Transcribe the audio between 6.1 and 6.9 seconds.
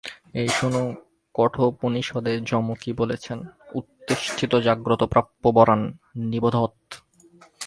Nibodhata.